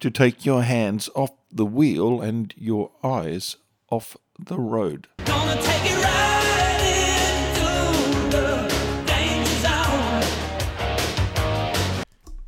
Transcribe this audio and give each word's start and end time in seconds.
to 0.00 0.10
take 0.10 0.44
your 0.44 0.62
hands 0.62 1.08
off 1.14 1.30
the 1.50 1.66
wheel 1.66 2.20
and 2.20 2.54
your 2.56 2.90
eyes 3.02 3.56
off 3.90 4.16
the 4.38 4.58
road. 4.58 5.08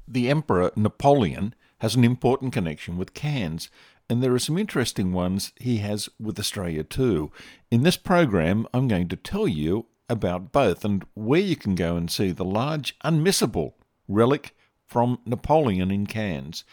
The 0.09 0.31
Emperor 0.31 0.73
Napoleon 0.77 1.55
has 1.81 1.95
an 1.95 2.03
important 2.03 2.53
connection 2.53 2.97
with 2.97 3.13
Cairns, 3.13 3.69
and 4.09 4.23
there 4.23 4.33
are 4.33 4.39
some 4.39 4.57
interesting 4.57 5.13
ones 5.13 5.53
he 5.57 5.79
has 5.79 6.09
with 6.19 6.39
Australia 6.39 6.83
too. 6.83 7.31
In 7.71 7.83
this 7.83 7.99
program, 7.99 8.67
I'm 8.73 8.89
going 8.89 9.09
to 9.09 9.17
tell 9.17 9.47
you 9.47 9.87
about 10.09 10.53
both 10.53 10.85
and 10.85 11.05
where 11.15 11.41
you 11.41 11.57
can 11.57 11.75
go 11.75 11.97
and 11.97 12.11
see 12.11 12.31
the 12.31 12.45
large, 12.45 12.99
unmissable 13.05 13.75
relic 14.09 14.55
from 14.87 15.19
Napoleon 15.27 15.91
in 15.91 16.07
Cairns. 16.07 16.65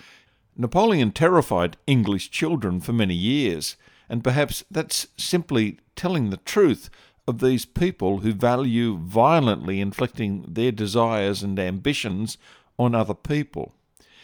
Napoleon 0.56 1.12
terrified 1.12 1.78
English 1.88 2.30
children 2.30 2.80
for 2.80 2.94
many 2.94 3.16
years, 3.16 3.76
and 4.08 4.24
perhaps 4.24 4.64
that's 4.70 5.08
simply 5.18 5.80
telling 5.96 6.30
the 6.30 6.38
truth 6.38 6.90
of 7.28 7.40
these 7.40 7.66
people 7.66 8.20
who 8.20 8.34
value 8.34 8.98
violently 8.98 9.82
inflicting 9.82 10.46
their 10.48 10.72
desires 10.72 11.42
and 11.42 11.58
ambitions 11.58 12.38
on 12.78 12.94
other 12.94 13.14
people. 13.14 13.74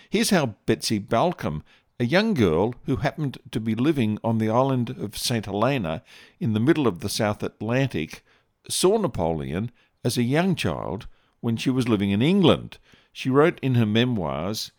Here's 0.10 0.30
how 0.30 0.56
Betsy 0.66 1.00
Balcombe, 1.00 1.64
a 2.00 2.06
young 2.06 2.34
girl 2.34 2.76
who 2.86 2.98
happened 2.98 3.40
to 3.52 3.60
be 3.60 3.74
living 3.76 4.20
on 4.24 4.38
the 4.38 4.50
island 4.50 4.92
of 4.92 5.18
St. 5.18 5.46
Helena 5.46 6.04
in 6.40 6.54
the 6.54 6.60
middle 6.60 6.88
of 6.88 7.00
the 7.00 7.10
South 7.10 7.42
Atlantic, 7.42 8.24
saw 8.70 8.98
Napoleon 8.98 9.72
as 10.04 10.18
a 10.18 10.24
young 10.24 10.56
child 10.56 11.08
when 11.40 11.58
she 11.58 11.70
was 11.70 11.90
living 11.90 12.12
in 12.12 12.22
England. 12.22 12.78
She 13.12 13.30
wrote 13.30 13.60
in 13.62 13.76
her 13.76 13.86
memoirs 13.86 14.72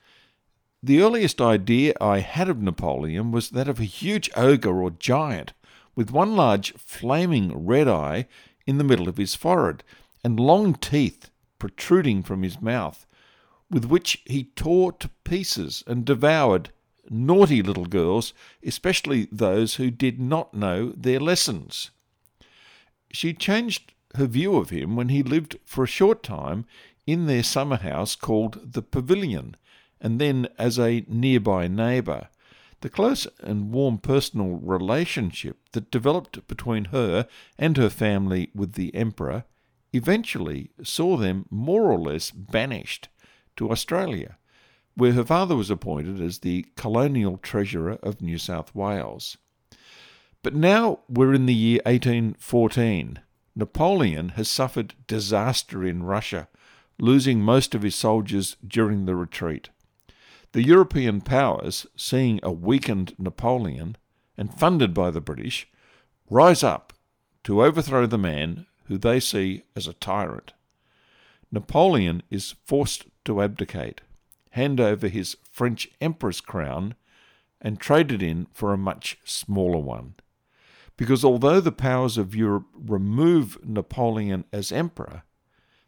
The 0.83 1.03
earliest 1.03 1.43
idea 1.43 1.93
I 2.01 2.21
had 2.21 2.49
of 2.49 2.63
Napoleon 2.63 3.33
was 3.33 3.51
that 3.51 3.69
of 3.69 3.79
a 3.79 3.85
huge 3.85 4.31
ogre 4.35 4.83
or 4.83 4.91
giant, 4.91 5.53
with 5.95 6.11
one 6.11 6.35
large 6.35 6.73
flaming 6.73 7.67
red 7.67 7.87
eye 7.87 8.27
in 8.67 8.79
the 8.79 8.85
middle 8.85 9.07
of 9.07 9.19
his 9.19 9.35
forehead, 9.35 9.85
and 10.25 10.41
long 10.41 10.73
teeth 10.75 11.31
protruding 11.59 12.23
from 12.23 12.43
his 12.43 12.63
mouth, 12.63 13.07
with 13.71 13.85
which 13.85 14.23
he 14.25 14.45
tore 14.45 14.93
to 14.93 15.11
pieces 15.23 15.85
and 15.87 16.07
devoured 16.07 16.71
naughty 17.11 17.63
little 17.63 17.85
girls, 17.85 18.33
especially 18.65 19.29
those 19.31 19.75
who 19.75 19.91
did 19.91 20.19
not 20.19 20.55
know 20.55 20.93
their 20.93 21.21
lessons. 21.21 21.91
She 23.13 23.35
changed 23.35 23.93
her 24.15 24.27
view 24.27 24.57
of 24.57 24.71
him 24.71 24.97
when 24.97 25.11
he 25.11 25.23
lived 25.23 25.59
for 25.67 25.85
a 25.85 25.89
short 25.89 26.23
time 26.23 26.65
in 27.07 27.27
their 27.27 27.43
summer 27.43 27.77
house 27.77 28.15
called 28.15 28.73
the 28.73 28.83
Pavilion, 28.83 29.57
and 30.01 30.21
then 30.21 30.49
as 30.59 30.79
a 30.79 31.05
nearby 31.09 31.69
neighbour. 31.69 32.29
The 32.81 32.91
close 32.91 33.27
and 33.41 33.73
warm 33.73 33.99
personal 33.99 34.57
relationship 34.57 35.59
that 35.73 35.91
developed 35.91 36.47
between 36.49 36.87
her 36.87 37.27
and 37.59 37.77
her 37.77 37.91
family 37.91 38.51
with 38.55 38.73
the 38.73 38.95
Emperor 38.95 39.45
eventually 39.93 40.71
saw 40.83 41.17
them 41.17 41.47
more 41.51 41.91
or 41.93 41.99
less 41.99 42.31
banished 42.31 43.09
to 43.57 43.71
Australia, 43.71 44.39
where 44.95 45.13
her 45.13 45.25
father 45.25 45.57
was 45.57 45.71
appointed 45.71 46.21
as 46.21 46.39
the 46.39 46.67
colonial 46.77 47.37
treasurer 47.37 47.99
of 48.03 48.23
New 48.23 48.39
South 48.39 48.75
Wales. 48.75 49.37
But 50.43 50.55
now 50.55 51.01
we're 51.09 51.35
in 51.35 51.45
the 51.45 51.55
year 51.55 51.81
1814. 51.85 53.21
Napoleon 53.55 54.31
has 54.31 54.49
suffered 54.49 54.95
disaster 55.07 55.85
in 55.85 56.03
Russia, 56.03 56.49
losing 56.99 57.41
most 57.41 57.75
of 57.75 57.83
his 57.83 57.95
soldiers 57.95 58.57
during 58.67 59.05
the 59.05 59.17
retreat. 59.17 59.69
The 60.53 60.65
European 60.65 61.21
powers, 61.21 61.87
seeing 61.97 62.41
a 62.43 62.51
weakened 62.51 63.15
Napoleon 63.19 63.97
and 64.37 64.53
funded 64.53 64.93
by 64.93 65.11
the 65.11 65.21
British, 65.21 65.69
rise 66.29 66.65
up 66.65 66.93
to 67.45 67.63
overthrow 67.63 68.07
the 68.07 68.19
man 68.19 68.67
who 68.87 68.99
they 68.99 69.21
see 69.21 69.63
as 69.77 69.87
a 69.87 69.93
tyrant. 69.93 70.53
Napoleon 71.53 72.25
is 72.31 72.57
forced 72.65 73.07
to 73.25 73.41
abdicate, 73.43 74.01
hand 74.51 74.81
over 74.81 75.07
his 75.07 75.37
French 75.53 75.89
emperor's 76.01 76.41
crown, 76.41 76.97
and 77.61 77.79
trade 77.79 78.11
it 78.11 78.23
in 78.23 78.47
for 78.53 78.73
a 78.73 78.79
much 78.79 79.19
smaller 79.25 79.79
one. 79.79 80.15
Because 80.97 81.25
although 81.25 81.61
the 81.61 81.73
powers 81.73 82.19
of 82.19 82.35
Europe 82.35 82.67
remove 82.75 83.57
Napoleon 83.65 84.45
as 84.53 84.73
emperor, 84.73 85.23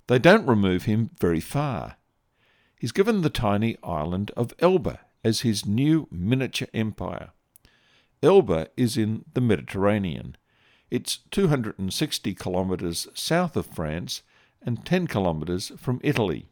they 0.07 0.19
don't 0.19 0.47
remove 0.47 0.85
him 0.85 1.11
very 1.19 1.41
far. 1.41 1.97
He's 2.83 2.91
given 2.91 3.21
the 3.21 3.31
tiny 3.31 3.77
island 3.85 4.33
of 4.37 4.55
Elba 4.59 4.99
as 5.23 5.43
his 5.43 5.65
new 5.65 6.09
miniature 6.11 6.67
empire. 6.75 7.31
Elba 8.25 8.71
is 8.77 8.97
in 8.97 9.25
the 9.35 9.41
Mediterranean. 9.41 10.37
It's 10.91 11.19
260 11.31 12.35
kilometres 12.35 13.07
south 13.15 13.57
of 13.57 13.67
France 13.67 14.23
and 14.61 14.85
10 14.85 15.07
kilometres 15.07 15.71
from 15.77 16.01
Italy. 16.03 16.47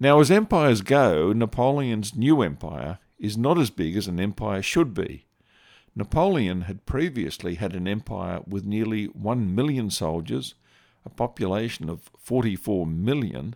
Now, 0.00 0.20
as 0.20 0.30
empires 0.30 0.80
go, 0.80 1.34
Napoleon's 1.34 2.16
new 2.16 2.40
empire 2.40 2.98
is 3.18 3.36
not 3.36 3.58
as 3.58 3.68
big 3.68 3.94
as 3.94 4.08
an 4.08 4.18
empire 4.18 4.62
should 4.62 4.94
be. 4.94 5.26
Napoleon 5.94 6.62
had 6.62 6.86
previously 6.86 7.56
had 7.56 7.74
an 7.74 7.86
empire 7.86 8.40
with 8.48 8.64
nearly 8.64 9.04
1 9.08 9.54
million 9.54 9.90
soldiers, 9.90 10.54
a 11.04 11.10
population 11.10 11.90
of 11.90 12.10
44 12.16 12.86
million, 12.86 13.54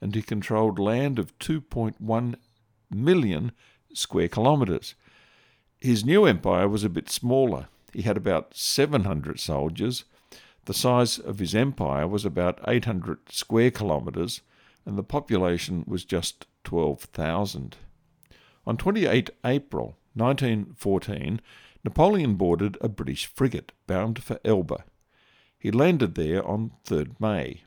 and 0.00 0.14
he 0.14 0.22
controlled 0.22 0.78
land 0.78 1.18
of 1.18 1.38
2.1 1.38 2.34
million 2.90 3.52
square 3.92 4.28
kilometres. 4.28 4.94
His 5.80 6.04
new 6.04 6.24
empire 6.26 6.68
was 6.68 6.84
a 6.84 6.88
bit 6.88 7.10
smaller. 7.10 7.68
He 7.92 8.02
had 8.02 8.16
about 8.16 8.56
700 8.56 9.40
soldiers. 9.40 10.04
The 10.66 10.74
size 10.74 11.18
of 11.18 11.38
his 11.38 11.54
empire 11.54 12.06
was 12.06 12.24
about 12.24 12.60
800 12.66 13.32
square 13.32 13.70
kilometres, 13.70 14.42
and 14.84 14.96
the 14.96 15.02
population 15.02 15.84
was 15.86 16.04
just 16.04 16.46
12,000. 16.64 17.76
On 18.66 18.76
28 18.76 19.30
April 19.44 19.96
1914, 20.14 21.40
Napoleon 21.82 22.34
boarded 22.34 22.76
a 22.80 22.88
British 22.88 23.26
frigate 23.26 23.72
bound 23.86 24.22
for 24.22 24.38
Elba. 24.44 24.84
He 25.58 25.70
landed 25.70 26.14
there 26.14 26.46
on 26.46 26.72
3rd 26.84 27.18
May. 27.18 27.62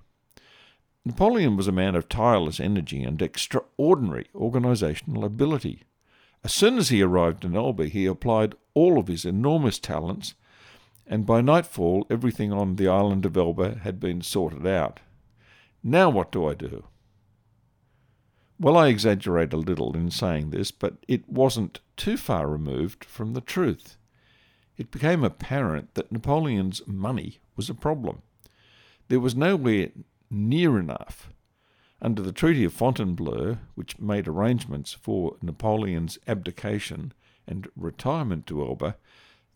Napoleon 1.06 1.58
was 1.58 1.68
a 1.68 1.72
man 1.72 1.96
of 1.96 2.08
tireless 2.08 2.60
energy 2.60 3.04
and 3.04 3.22
extraordinary 3.22 4.28
organisational 4.34 5.24
ability. 5.24 5.84
As 6.44 6.54
soon 6.54 6.78
as 6.78 6.90
he 6.90 7.02
arrived 7.02 7.44
in 7.44 7.56
Elba, 7.56 7.88
he 7.88 8.06
applied 8.06 8.56
all 8.74 8.98
of 8.98 9.08
his 9.08 9.26
enormous 9.26 9.80
talents, 9.80 10.36
and 11.06 11.26
by 11.26 11.42
nightfall 11.42 12.06
everything 12.10 12.54
on 12.54 12.76
the 12.76 12.88
island 12.88 13.26
of 13.26 13.36
Elba 13.36 13.80
had 13.80 14.00
been 14.00 14.22
sorted 14.22 14.66
out. 14.66 15.00
Now 15.84 16.10
what 16.10 16.32
do 16.32 16.48
I 16.48 16.54
do? 16.54 16.86
Well, 18.60 18.78
I 18.78 18.88
exaggerate 18.88 19.52
a 19.52 19.58
little 19.58 19.96
in 19.96 20.10
saying 20.12 20.52
this, 20.52 20.72
but 20.72 20.98
it 21.08 21.28
wasn't 21.28 21.82
too 21.98 22.16
far 22.16 22.48
removed 22.48 23.04
from 23.04 23.34
the 23.34 23.42
truth 23.42 23.98
it 24.78 24.92
became 24.92 25.24
apparent 25.24 25.94
that 25.94 26.12
Napoleon's 26.12 26.82
money 26.88 27.40
was 27.56 27.70
a 27.70 27.76
problem. 27.76 28.22
There 29.08 29.20
was 29.20 29.36
nowhere 29.36 29.90
near 30.34 30.80
enough. 30.80 31.30
Under 32.02 32.22
the 32.22 32.34
Treaty 32.34 32.66
of 32.66 32.74
Fontainebleau, 32.74 33.60
which 33.76 34.00
made 34.00 34.28
arrangements 34.28 34.92
for 34.92 35.38
Napoleon's 35.42 36.18
abdication 36.28 37.14
and 37.48 37.68
retirement 37.76 38.46
to 38.48 38.62
Elba, 38.62 38.98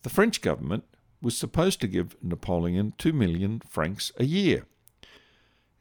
the 0.03 0.09
French 0.09 0.41
government 0.41 0.85
was 1.21 1.35
supposed 1.35 1.81
to 1.81 1.87
give 1.87 2.15
Napoleon 2.23 2.93
two 2.97 3.11
million 3.11 3.61
francs 3.67 4.11
a 4.17 4.23
year. 4.23 4.65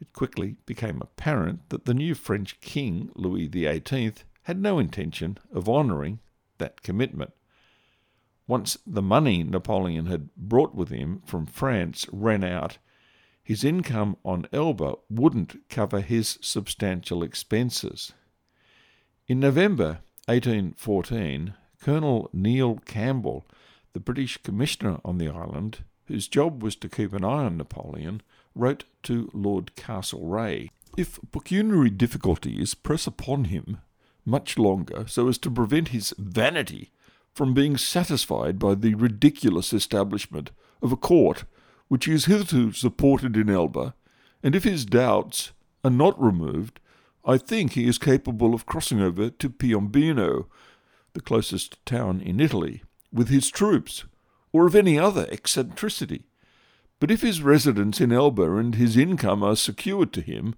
It 0.00 0.12
quickly 0.12 0.56
became 0.66 1.00
apparent 1.00 1.68
that 1.68 1.84
the 1.84 1.94
new 1.94 2.14
French 2.14 2.60
king, 2.60 3.10
Louis 3.14 3.48
XVIII, 3.48 4.14
had 4.42 4.60
no 4.60 4.78
intention 4.78 5.38
of 5.52 5.68
honouring 5.68 6.20
that 6.58 6.82
commitment. 6.82 7.32
Once 8.46 8.78
the 8.86 9.02
money 9.02 9.42
Napoleon 9.42 10.06
had 10.06 10.34
brought 10.36 10.74
with 10.74 10.88
him 10.88 11.22
from 11.26 11.46
France 11.46 12.06
ran 12.12 12.44
out, 12.44 12.78
his 13.46 13.62
income 13.62 14.16
on 14.24 14.48
Elba 14.52 14.96
wouldn't 15.08 15.68
cover 15.68 16.00
his 16.00 16.36
substantial 16.40 17.22
expenses. 17.22 18.12
In 19.28 19.38
November 19.38 20.00
1814, 20.24 21.54
Colonel 21.80 22.28
Neil 22.32 22.80
Campbell, 22.86 23.46
the 23.92 24.00
British 24.00 24.36
commissioner 24.38 24.98
on 25.04 25.18
the 25.18 25.28
island, 25.28 25.84
whose 26.06 26.26
job 26.26 26.60
was 26.60 26.74
to 26.74 26.88
keep 26.88 27.12
an 27.12 27.22
eye 27.22 27.44
on 27.44 27.56
Napoleon, 27.56 28.20
wrote 28.56 28.82
to 29.04 29.30
Lord 29.32 29.76
Castlereagh 29.76 30.70
If 30.96 31.20
pecuniary 31.30 31.90
difficulties 31.90 32.74
press 32.74 33.06
upon 33.06 33.44
him 33.44 33.78
much 34.24 34.58
longer 34.58 35.06
so 35.06 35.28
as 35.28 35.38
to 35.38 35.50
prevent 35.52 35.88
his 35.88 36.12
vanity 36.18 36.90
from 37.32 37.54
being 37.54 37.76
satisfied 37.76 38.58
by 38.58 38.74
the 38.74 38.96
ridiculous 38.96 39.72
establishment 39.72 40.50
of 40.82 40.90
a 40.90 40.96
court 40.96 41.44
which 41.88 42.06
he 42.06 42.12
has 42.12 42.24
hitherto 42.24 42.72
supported 42.72 43.36
in 43.36 43.48
Elba, 43.48 43.94
and 44.42 44.54
if 44.54 44.64
his 44.64 44.84
doubts 44.84 45.52
are 45.84 45.90
not 45.90 46.20
removed, 46.20 46.80
I 47.24 47.38
think 47.38 47.72
he 47.72 47.88
is 47.88 47.98
capable 47.98 48.54
of 48.54 48.66
crossing 48.66 49.00
over 49.00 49.30
to 49.30 49.50
Piombino, 49.50 50.46
the 51.12 51.20
closest 51.20 51.84
town 51.84 52.20
in 52.20 52.40
Italy, 52.40 52.82
with 53.12 53.28
his 53.28 53.50
troops, 53.50 54.04
or 54.52 54.66
of 54.66 54.74
any 54.74 54.98
other 54.98 55.26
eccentricity. 55.30 56.24
But 57.00 57.10
if 57.10 57.22
his 57.22 57.42
residence 57.42 58.00
in 58.00 58.12
Elba 58.12 58.56
and 58.56 58.74
his 58.74 58.96
income 58.96 59.42
are 59.42 59.56
secured 59.56 60.12
to 60.14 60.20
him, 60.20 60.54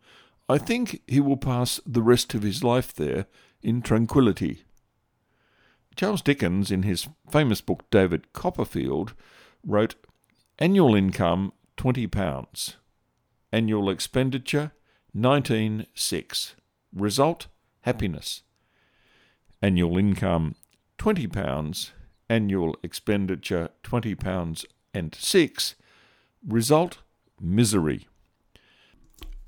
I 0.49 0.59
think 0.59 1.03
he 1.07 1.21
will 1.21 1.37
pass 1.37 1.81
the 1.85 2.03
rest 2.03 2.35
of 2.35 2.43
his 2.43 2.63
life 2.63 2.93
there 2.93 3.27
in 3.63 3.83
tranquillity. 3.83 4.65
Charles 5.97 6.23
Dickens, 6.23 6.71
in 6.71 6.85
his 6.85 7.09
famous 7.31 7.61
book 7.61 7.91
David 7.91 8.33
Copperfield, 8.33 9.15
wrote 9.67 9.97
Annual 10.61 10.97
income 10.97 11.53
£20. 11.77 12.75
Annual 13.53 13.91
expenditure 13.91 14.73
19.6. 15.17 16.55
Result 16.93 17.47
happiness. 17.83 18.43
Annual 19.63 19.97
income 19.99 20.57
£20. 20.99 21.91
Annual 22.29 22.77
expenditure 22.83 23.69
£20 23.85 24.65
and 24.93 25.15
6. 25.15 25.75
Result 26.45 26.99
misery. 27.41 28.09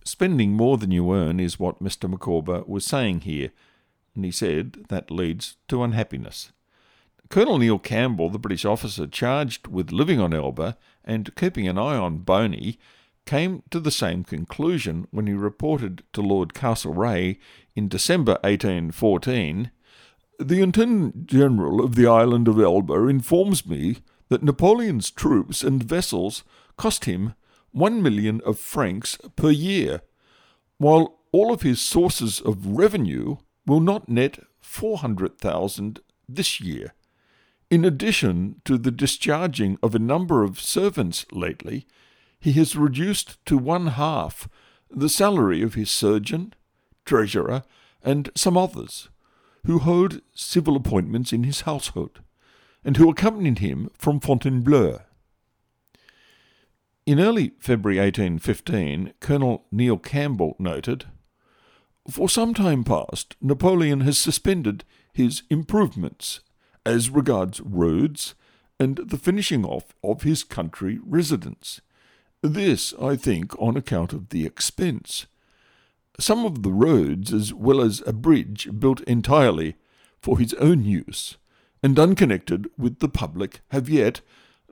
Spending 0.04 0.52
more 0.52 0.78
than 0.78 0.92
you 0.92 1.12
earn 1.12 1.40
is 1.40 1.58
what 1.58 1.82
Mr. 1.82 2.08
Micawber 2.08 2.62
was 2.68 2.86
saying 2.86 3.22
here 3.22 3.50
and 4.14 4.24
he 4.24 4.30
said 4.30 4.86
that 4.90 5.10
leads 5.10 5.56
to 5.66 5.82
unhappiness. 5.82 6.52
Colonel 7.30 7.58
Neil 7.58 7.78
Campbell, 7.78 8.28
the 8.28 8.40
British 8.40 8.64
officer 8.64 9.06
charged 9.06 9.68
with 9.68 9.92
living 9.92 10.18
on 10.18 10.34
Elba 10.34 10.76
and 11.04 11.32
keeping 11.36 11.68
an 11.68 11.78
eye 11.78 11.96
on 11.96 12.18
Boney, 12.18 12.76
came 13.24 13.62
to 13.70 13.78
the 13.78 13.92
same 13.92 14.24
conclusion 14.24 15.06
when 15.12 15.28
he 15.28 15.32
reported 15.32 16.02
to 16.12 16.22
Lord 16.22 16.54
Castlereagh 16.54 17.38
in 17.76 17.86
December 17.86 18.32
1814 18.42 19.70
The 20.40 20.60
Intendant 20.60 21.28
General 21.28 21.84
of 21.84 21.94
the 21.94 22.08
island 22.08 22.48
of 22.48 22.58
Elba 22.58 23.06
informs 23.06 23.64
me 23.64 23.98
that 24.28 24.42
Napoleon's 24.42 25.12
troops 25.12 25.62
and 25.62 25.80
vessels 25.80 26.42
cost 26.76 27.04
him 27.04 27.34
one 27.70 28.02
million 28.02 28.40
of 28.44 28.58
francs 28.58 29.16
per 29.36 29.50
year, 29.50 30.00
while 30.78 31.20
all 31.30 31.52
of 31.52 31.62
his 31.62 31.80
sources 31.80 32.40
of 32.40 32.66
revenue 32.66 33.36
will 33.66 33.78
not 33.78 34.08
net 34.08 34.40
400,000 34.60 36.00
this 36.28 36.60
year. 36.60 36.92
In 37.70 37.84
addition 37.84 38.60
to 38.64 38.76
the 38.76 38.90
discharging 38.90 39.78
of 39.80 39.94
a 39.94 40.00
number 40.00 40.42
of 40.42 40.60
servants 40.60 41.24
lately, 41.30 41.86
he 42.40 42.52
has 42.52 42.74
reduced 42.74 43.44
to 43.46 43.56
one 43.56 43.88
half 43.88 44.48
the 44.90 45.08
salary 45.08 45.62
of 45.62 45.74
his 45.74 45.88
surgeon, 45.88 46.52
treasurer, 47.04 47.62
and 48.02 48.30
some 48.34 48.56
others, 48.56 49.08
who 49.66 49.78
hold 49.78 50.20
civil 50.34 50.74
appointments 50.74 51.32
in 51.32 51.44
his 51.44 51.60
household, 51.60 52.20
and 52.84 52.96
who 52.96 53.08
accompanied 53.08 53.60
him 53.60 53.88
from 53.96 54.18
Fontainebleau. 54.18 55.02
In 57.06 57.20
early 57.20 57.52
February 57.60 58.00
1815, 58.00 59.14
Colonel 59.20 59.66
Neil 59.70 59.96
Campbell 59.96 60.56
noted 60.58 61.04
for 62.08 62.28
some 62.28 62.54
time 62.54 62.82
past, 62.82 63.36
Napoleon 63.40 64.00
has 64.00 64.18
suspended 64.18 64.82
his 65.12 65.42
improvements 65.50 66.40
as 66.84 67.10
regards 67.10 67.60
roads 67.60 68.34
and 68.78 68.96
the 68.96 69.18
finishing 69.18 69.64
off 69.64 69.94
of 70.02 70.22
his 70.22 70.42
country 70.42 70.98
residence. 71.04 71.80
This, 72.42 72.94
I 73.00 73.16
think, 73.16 73.58
on 73.60 73.76
account 73.76 74.12
of 74.12 74.30
the 74.30 74.46
expense. 74.46 75.26
Some 76.18 76.46
of 76.46 76.62
the 76.62 76.72
roads, 76.72 77.32
as 77.32 77.52
well 77.52 77.80
as 77.80 78.02
a 78.06 78.12
bridge 78.12 78.68
built 78.78 79.02
entirely 79.02 79.76
for 80.20 80.38
his 80.38 80.54
own 80.54 80.84
use 80.84 81.36
and 81.82 81.98
unconnected 81.98 82.68
with 82.76 82.98
the 82.98 83.08
public, 83.08 83.60
have 83.68 83.88
yet, 83.88 84.20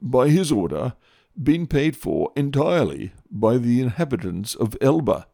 by 0.00 0.28
his 0.28 0.50
order, 0.52 0.94
been 1.40 1.66
paid 1.66 1.96
for 1.96 2.32
entirely 2.36 3.12
by 3.30 3.56
the 3.58 3.80
inhabitants 3.80 4.54
of 4.54 4.76
Elba. 4.80 5.26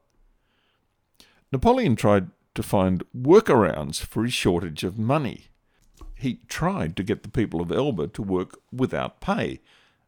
Napoleon 1.53 1.97
tried 1.97 2.31
to 2.55 2.63
find 2.63 3.05
workarounds 3.17 4.01
for 4.01 4.25
his 4.25 4.33
shortage 4.33 4.85
of 4.85 4.99
money. 4.99 5.47
He 6.15 6.41
tried 6.49 6.97
to 6.97 7.03
get 7.03 7.23
the 7.23 7.29
people 7.29 7.61
of 7.61 7.73
Elba 7.73 8.09
to 8.09 8.23
work 8.23 8.59
without 8.73 9.21
pay. 9.21 9.61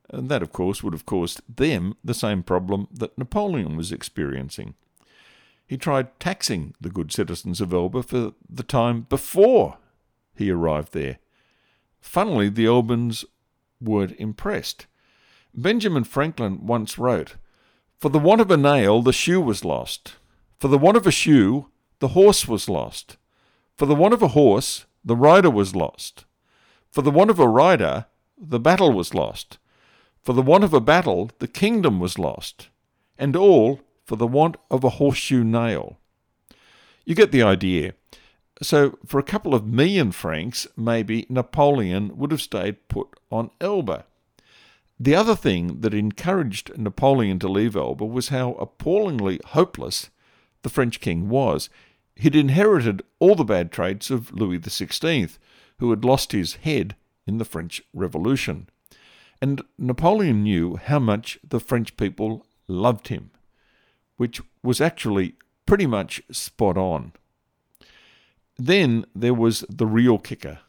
And 0.09 0.29
that, 0.29 0.43
of 0.43 0.53
course, 0.53 0.83
would 0.83 0.93
have 0.93 1.07
caused 1.07 1.41
them 1.55 1.97
the 2.05 2.15
same 2.15 2.43
problem 2.43 2.89
that 2.93 3.19
Napoleon 3.19 3.77
was 3.77 3.91
experiencing. 3.91 4.75
He 5.67 5.77
tried 5.77 6.19
taxing 6.21 6.75
the 6.81 6.91
good 6.91 7.11
citizens 7.11 7.61
of 7.61 7.73
Elba 7.73 8.05
for 8.05 8.35
the 8.49 8.63
time 8.63 9.03
before 9.09 9.79
he 10.37 10.51
arrived 10.51 10.93
there. 10.93 11.19
Funnily, 12.01 12.49
the 12.49 12.67
Elbans 12.67 13.25
weren't 13.81 14.19
impressed. 14.19 14.87
Benjamin 15.53 16.05
Franklin 16.05 16.67
once 16.67 16.99
wrote, 16.99 17.35
For 17.99 18.11
the 18.11 18.19
want 18.19 18.41
of 18.41 18.51
a 18.51 18.57
nail, 18.57 19.03
the 19.03 19.13
shoe 19.13 19.41
was 19.41 19.65
lost. 19.65 20.15
For 20.59 20.69
the 20.69 20.79
want 20.79 20.97
of 20.97 21.07
a 21.07 21.11
shoe, 21.11 21.67
the 21.99 22.09
horse 22.09 22.47
was 22.47 22.69
lost. 22.69 23.17
For 23.77 23.87
the 23.87 23.95
want 23.95 24.15
of 24.15 24.23
a 24.23 24.29
horse, 24.29 24.86
the 25.07 25.17
rider 25.17 25.51
was 25.51 25.75
lost. 25.75 26.25
For 26.91 27.01
the 27.01 27.13
want 27.13 27.31
of 27.31 27.39
a 27.39 27.49
rider, 27.49 28.07
the 28.37 28.61
battle 28.61 28.93
was 28.93 29.15
lost. 29.15 29.59
For 30.23 30.33
the 30.33 30.43
want 30.43 30.65
of 30.65 30.75
a 30.75 30.81
battle, 30.81 31.31
the 31.39 31.49
kingdom 31.49 32.01
was 32.01 32.19
lost. 32.19 32.69
And 33.17 33.37
all 33.37 33.81
for 34.05 34.17
the 34.17 34.27
want 34.27 34.57
of 34.71 34.83
a 34.83 34.91
horseshoe 34.91 35.45
nail. 35.45 35.99
You 37.05 37.15
get 37.15 37.31
the 37.31 37.43
idea. 37.43 37.95
So, 38.63 38.99
for 39.07 39.21
a 39.21 39.31
couple 39.33 39.55
of 39.55 39.67
million 39.67 40.11
francs, 40.11 40.67
maybe 40.77 41.27
Napoleon 41.29 42.17
would 42.17 42.33
have 42.33 42.41
stayed 42.43 42.89
put 42.89 43.09
on 43.31 43.51
Elba. 43.61 44.07
The 44.99 45.15
other 45.15 45.37
thing 45.37 45.83
that 45.83 45.93
encouraged 45.95 46.77
Napoleon 46.77 47.39
to 47.41 47.49
leave 47.49 47.77
Elba 47.77 48.05
was 48.05 48.29
how 48.29 48.53
appallingly 48.55 49.41
hopeless 49.49 50.11
the 50.63 50.71
French 50.71 51.01
king 51.01 51.29
was. 51.29 51.69
He'd 52.17 52.35
inherited 52.35 53.03
all 53.19 53.35
the 53.35 53.45
bad 53.45 53.71
traits 53.71 54.11
of 54.11 54.33
Louis 54.33 54.59
XVI, 54.59 55.39
who 55.79 55.91
had 55.91 56.05
lost 56.05 56.33
his 56.33 56.55
head 56.55 56.97
in 57.27 57.39
the 57.39 57.45
French 57.45 57.83
Revolution. 57.93 58.69
And 59.41 59.63
Napoleon 59.79 60.43
knew 60.43 60.77
how 60.77 60.99
much 60.99 61.39
the 61.47 61.61
French 61.61 61.97
people 61.99 62.47
loved 62.67 63.09
him, 63.09 63.31
which 64.17 64.41
was 64.63 64.81
actually 64.81 65.35
pretty 65.67 65.87
much 65.87 66.23
spot 66.31 66.79
on. 66.79 67.13
Then 68.57 69.05
there 69.15 69.35
was 69.35 69.65
the 69.69 69.87
real 69.87 70.19
kicker. 70.19 70.61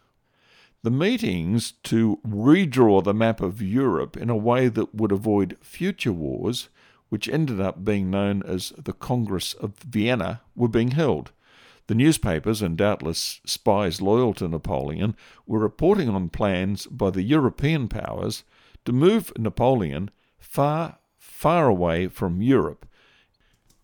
The 0.84 0.92
meetings 0.92 1.72
to 1.84 2.20
redraw 2.28 3.04
the 3.04 3.14
map 3.14 3.40
of 3.40 3.62
Europe 3.62 4.18
in 4.18 4.30
a 4.30 4.36
way 4.36 4.68
that 4.68 4.94
would 4.94 5.14
avoid 5.14 5.58
future 5.62 6.12
wars 6.12 6.68
which 7.10 7.30
ended 7.30 7.60
up 7.62 7.84
being 7.84 8.10
known 8.10 8.44
as 8.44 8.74
the 8.78 8.94
Congress 8.94 9.54
of 9.54 9.76
Vienna, 9.76 10.42
were 10.56 10.68
being 10.68 10.92
held. 10.92 11.32
The 11.88 11.96
newspapers, 11.96 12.62
and 12.62 12.78
doubtless 12.78 13.40
spies 13.46 14.02
loyal 14.02 14.34
to 14.36 14.48
Napoleon, 14.48 15.16
were 15.46 15.60
reporting 15.60 16.10
on 16.10 16.30
plans 16.30 16.86
by 16.86 17.12
the 17.12 17.24
European 17.24 17.88
powers 17.88 18.44
to 18.84 18.92
move 18.92 19.32
Napoleon 19.38 20.12
far, 20.38 20.98
far 21.18 21.68
away 21.68 22.08
from 22.08 22.42
Europe, 22.42 22.86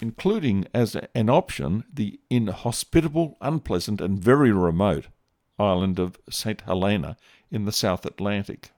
including 0.02 0.68
as 0.74 0.98
an 1.16 1.30
option 1.30 1.86
the 1.92 2.20
inhospitable, 2.30 3.38
unpleasant, 3.40 4.02
and 4.02 4.20
very 4.20 4.52
remote 4.52 5.08
island 5.58 5.98
of 5.98 6.20
St. 6.30 6.62
Helena 6.62 7.16
in 7.52 7.64
the 7.64 7.72
South 7.72 8.06
Atlantic. 8.06 8.72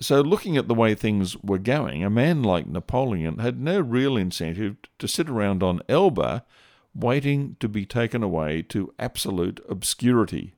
So, 0.00 0.22
looking 0.22 0.56
at 0.56 0.66
the 0.66 0.74
way 0.74 0.94
things 0.94 1.36
were 1.36 1.58
going, 1.58 2.02
a 2.02 2.10
man 2.10 2.42
like 2.42 2.66
Napoleon 2.66 3.38
had 3.38 3.60
no 3.60 3.78
real 3.78 4.16
incentive 4.16 4.76
to 4.98 5.06
sit 5.06 5.28
around 5.28 5.62
on 5.62 5.82
Elba 5.88 6.44
waiting 6.94 7.56
to 7.60 7.68
be 7.68 7.84
taken 7.84 8.22
away 8.22 8.62
to 8.62 8.94
absolute 8.98 9.64
obscurity. 9.68 10.54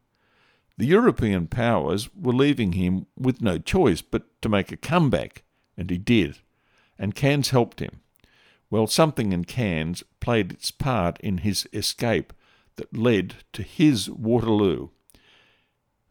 The 0.79 0.87
European 0.87 1.47
powers 1.47 2.15
were 2.15 2.35
leaving 2.35 2.73
him 2.73 3.07
with 3.19 3.41
no 3.41 3.59
choice 3.59 4.03
but 4.03 4.25
to 4.43 4.49
make 4.49 4.71
a 4.71 4.77
comeback, 4.77 5.43
and 5.77 5.91
he 5.91 5.99
did, 5.99 6.39
and 6.99 7.15
Cairns 7.15 7.51
helped 7.51 7.81
him. 7.81 8.01
Well, 8.69 8.87
something 8.87 9.33
in 9.33 9.45
Cairns 9.45 10.03
played 10.21 10.53
its 10.53 10.71
part 10.71 11.19
in 11.21 11.39
his 11.39 11.69
escape 11.73 12.33
that 12.77 12.97
led 12.97 13.37
to 13.55 13.63
his 13.63 14.11
Waterloo. 14.11 14.89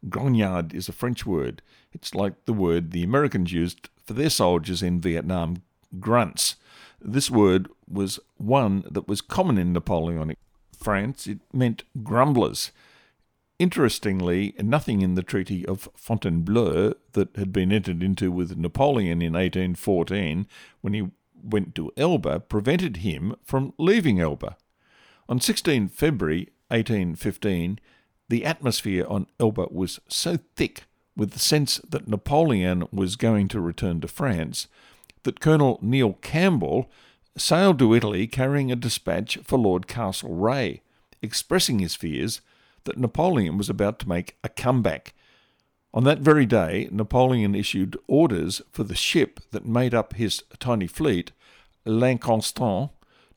Grognard 0.09 0.73
is 0.73 0.89
a 0.89 0.93
French 0.93 1.25
word. 1.25 1.61
It's 1.93 2.15
like 2.15 2.45
the 2.45 2.53
word 2.53 2.91
the 2.91 3.03
Americans 3.03 3.51
used 3.51 3.89
for 4.03 4.13
their 4.13 4.29
soldiers 4.29 4.81
in 4.81 5.01
Vietnam, 5.01 5.63
grunts. 5.99 6.55
This 7.01 7.29
word 7.29 7.69
was 7.87 8.19
one 8.37 8.83
that 8.89 9.07
was 9.07 9.21
common 9.21 9.57
in 9.57 9.73
Napoleonic 9.73 10.37
France. 10.77 11.27
It 11.27 11.39
meant 11.53 11.83
grumblers. 12.03 12.71
Interestingly, 13.57 14.53
nothing 14.59 15.01
in 15.01 15.15
the 15.15 15.23
Treaty 15.23 15.65
of 15.65 15.89
Fontainebleau 15.95 16.93
that 17.13 17.35
had 17.37 17.53
been 17.53 17.71
entered 17.71 18.03
into 18.03 18.31
with 18.31 18.57
Napoleon 18.57 19.21
in 19.21 19.33
1814 19.33 20.47
when 20.81 20.93
he 20.93 21.09
went 21.41 21.75
to 21.75 21.91
Elba 21.95 22.41
prevented 22.41 22.97
him 22.97 23.35
from 23.43 23.73
leaving 23.77 24.19
Elba. 24.19 24.57
On 25.29 25.39
16 25.39 25.87
February 25.87 26.49
1815, 26.69 27.79
the 28.27 28.43
atmosphere 28.43 29.05
on 29.07 29.27
Elba 29.39 29.67
was 29.71 29.99
so 30.07 30.37
thick 30.55 30.83
with 31.15 31.31
the 31.31 31.39
sense 31.39 31.79
that 31.87 32.07
Napoleon 32.07 32.87
was 32.91 33.15
going 33.15 33.47
to 33.49 33.61
return 33.61 34.01
to 34.01 34.07
France 34.07 34.67
that 35.25 35.41
Colonel 35.41 35.77
Neil 35.81 36.13
Campbell 36.13 36.89
sailed 37.37 37.77
to 37.79 37.93
Italy 37.93 38.25
carrying 38.25 38.71
a 38.71 38.75
dispatch 38.75 39.37
for 39.43 39.59
Lord 39.59 39.87
Castlereagh, 39.87 40.79
expressing 41.21 41.79
his 41.79 41.95
fears 41.95 42.41
that 42.85 42.97
Napoleon 42.97 43.57
was 43.57 43.69
about 43.69 43.99
to 43.99 44.09
make 44.09 44.37
a 44.43 44.49
comeback. 44.49 45.13
On 45.93 46.03
that 46.03 46.19
very 46.19 46.45
day, 46.45 46.87
Napoleon 46.91 47.55
issued 47.55 47.97
orders 48.07 48.61
for 48.71 48.83
the 48.83 48.95
ship 48.95 49.39
that 49.51 49.65
made 49.65 49.93
up 49.93 50.13
his 50.13 50.43
tiny 50.59 50.87
fleet, 50.87 51.31
L'Inconstant, 51.85 52.91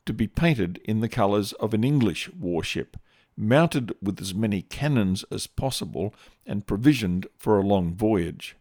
to 0.05 0.13
be 0.13 0.27
painted 0.27 0.79
in 0.85 1.01
the 1.01 1.09
colours 1.09 1.53
of 1.53 1.73
an 1.73 1.83
English 1.83 2.29
warship, 2.33 2.97
mounted 3.35 3.93
with 4.01 4.19
as 4.21 4.33
many 4.33 4.61
cannons 4.61 5.23
as 5.31 5.47
possible, 5.47 6.13
and 6.45 6.67
provisioned 6.67 7.27
for 7.37 7.57
a 7.57 7.65
long 7.65 7.93
voyage. 7.93 8.55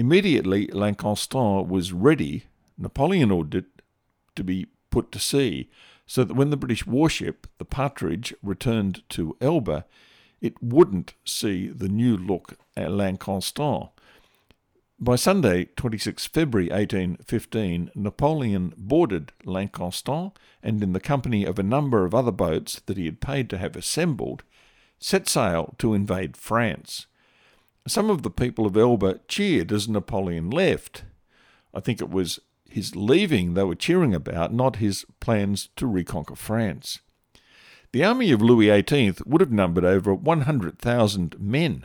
Immediately 0.00 0.68
L'Inconstant 0.68 1.68
was 1.68 1.92
ready, 1.92 2.44
Napoleon 2.78 3.30
ordered 3.30 3.66
to 4.34 4.42
be 4.42 4.68
put 4.88 5.12
to 5.12 5.18
sea, 5.18 5.68
so 6.06 6.24
that 6.24 6.32
when 6.32 6.48
the 6.48 6.56
British 6.56 6.86
warship, 6.86 7.46
the 7.58 7.66
Partridge, 7.66 8.32
returned 8.42 9.06
to 9.10 9.36
Elba, 9.42 9.84
it 10.40 10.62
wouldn't 10.62 11.12
see 11.26 11.68
the 11.68 11.90
new 11.90 12.16
look 12.16 12.56
at 12.78 12.90
L'Inconstant. 12.90 13.90
By 14.98 15.16
Sunday, 15.16 15.66
26 15.76 16.28
February 16.28 16.70
1815, 16.70 17.90
Napoleon 17.94 18.72
boarded 18.78 19.32
L'Inconstant 19.44 20.32
and, 20.62 20.82
in 20.82 20.94
the 20.94 21.00
company 21.00 21.44
of 21.44 21.58
a 21.58 21.62
number 21.62 22.06
of 22.06 22.14
other 22.14 22.32
boats 22.32 22.80
that 22.86 22.96
he 22.96 23.04
had 23.04 23.20
paid 23.20 23.50
to 23.50 23.58
have 23.58 23.76
assembled, 23.76 24.44
set 24.98 25.28
sail 25.28 25.74
to 25.76 25.92
invade 25.92 26.38
France. 26.38 27.06
Some 27.90 28.08
of 28.08 28.22
the 28.22 28.30
people 28.30 28.66
of 28.66 28.76
Elba 28.76 29.18
cheered 29.26 29.72
as 29.72 29.88
Napoleon 29.88 30.48
left. 30.48 31.02
I 31.74 31.80
think 31.80 32.00
it 32.00 32.08
was 32.08 32.38
his 32.68 32.94
leaving 32.94 33.54
they 33.54 33.64
were 33.64 33.74
cheering 33.74 34.14
about, 34.14 34.54
not 34.54 34.76
his 34.76 35.04
plans 35.18 35.70
to 35.74 35.88
reconquer 35.88 36.36
France. 36.36 37.00
The 37.90 38.04
army 38.04 38.30
of 38.30 38.40
Louis 38.40 38.68
XVIII 38.68 39.14
would 39.26 39.40
have 39.40 39.50
numbered 39.50 39.84
over 39.84 40.14
100,000 40.14 41.40
men. 41.40 41.84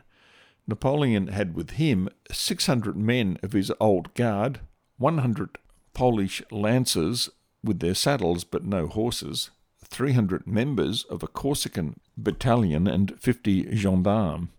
Napoleon 0.67 1.29
had 1.29 1.55
with 1.55 1.71
him 1.71 2.07
600 2.31 2.95
men 2.95 3.39
of 3.41 3.53
his 3.53 3.71
old 3.79 4.13
guard, 4.13 4.59
100 4.99 5.57
Polish 5.95 6.43
lancers 6.51 7.31
with 7.63 7.79
their 7.79 7.95
saddles 7.95 8.43
but 8.43 8.63
no 8.63 8.85
horses, 8.85 9.49
300 9.83 10.45
members 10.45 11.03
of 11.05 11.23
a 11.23 11.27
Corsican 11.27 11.99
battalion, 12.15 12.85
and 12.85 13.19
50 13.19 13.75
gendarmes. 13.75 14.49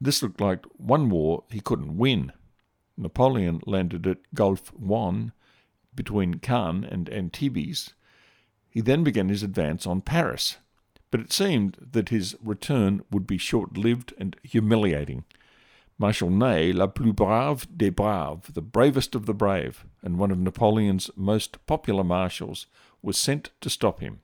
This 0.00 0.22
looked 0.22 0.40
like 0.40 0.64
one 0.76 1.10
war 1.10 1.44
he 1.50 1.60
couldn't 1.60 1.98
win. 1.98 2.32
Napoleon 2.96 3.60
landed 3.66 4.06
at 4.06 4.34
Golfe-Juan 4.34 5.32
between 5.94 6.38
Cannes 6.38 6.84
and 6.84 7.08
Antibes. 7.10 7.92
He 8.70 8.80
then 8.80 9.04
began 9.04 9.28
his 9.28 9.42
advance 9.42 9.86
on 9.86 10.00
Paris, 10.00 10.56
but 11.10 11.20
it 11.20 11.32
seemed 11.32 11.76
that 11.92 12.08
his 12.08 12.36
return 12.42 13.02
would 13.10 13.26
be 13.26 13.36
short 13.38 13.76
lived 13.76 14.14
and 14.16 14.36
humiliating. 14.42 15.24
Marshal 15.98 16.30
Ney, 16.30 16.72
la 16.72 16.86
plus 16.86 17.12
brave 17.12 17.66
des 17.76 17.90
braves, 17.90 18.48
the 18.54 18.62
bravest 18.62 19.14
of 19.14 19.26
the 19.26 19.34
brave, 19.34 19.84
and 20.02 20.18
one 20.18 20.30
of 20.30 20.38
Napoleon's 20.38 21.10
most 21.14 21.64
popular 21.66 22.04
marshals, 22.04 22.66
was 23.02 23.18
sent 23.18 23.50
to 23.60 23.68
stop 23.68 24.00
him. 24.00 24.20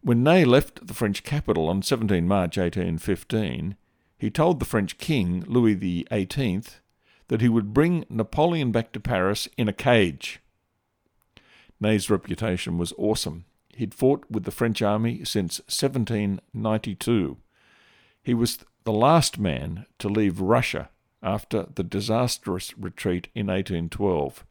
When 0.00 0.22
Ney 0.22 0.46
left 0.46 0.86
the 0.86 0.94
French 0.94 1.22
capital 1.22 1.68
on 1.68 1.82
17 1.82 2.26
March 2.26 2.56
1815, 2.56 3.76
he 4.20 4.30
told 4.30 4.60
the 4.60 4.66
French 4.66 4.98
king, 4.98 5.42
Louis 5.46 5.74
XVIII, 5.74 6.62
that 7.28 7.40
he 7.40 7.48
would 7.48 7.72
bring 7.72 8.04
Napoleon 8.10 8.70
back 8.70 8.92
to 8.92 9.00
Paris 9.00 9.48
in 9.56 9.66
a 9.66 9.72
cage. 9.72 10.40
Ney's 11.80 12.10
reputation 12.10 12.76
was 12.76 12.92
awesome. 12.98 13.46
He'd 13.74 13.94
fought 13.94 14.26
with 14.30 14.44
the 14.44 14.50
French 14.50 14.82
army 14.82 15.24
since 15.24 15.60
1792. 15.60 17.38
He 18.22 18.34
was 18.34 18.58
the 18.84 18.92
last 18.92 19.38
man 19.38 19.86
to 19.98 20.08
leave 20.08 20.38
Russia 20.38 20.90
after 21.22 21.66
the 21.74 21.82
disastrous 21.82 22.76
retreat 22.76 23.28
in 23.34 23.46
1812. 23.46 24.44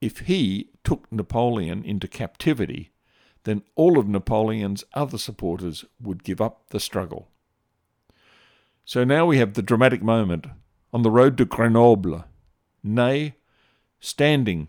If 0.00 0.20
he 0.20 0.70
took 0.84 1.10
Napoleon 1.10 1.82
into 1.84 2.06
captivity, 2.06 2.92
then 3.42 3.62
all 3.74 3.98
of 3.98 4.06
Napoleon's 4.06 4.84
other 4.94 5.18
supporters 5.18 5.84
would 6.00 6.22
give 6.22 6.40
up 6.40 6.68
the 6.68 6.78
struggle. 6.78 7.26
So 8.90 9.04
now 9.04 9.24
we 9.24 9.38
have 9.38 9.54
the 9.54 9.62
dramatic 9.62 10.02
moment 10.02 10.48
on 10.92 11.02
the 11.02 11.12
road 11.12 11.38
to 11.38 11.44
Grenoble. 11.44 12.24
Ney, 12.82 13.36
standing 14.00 14.68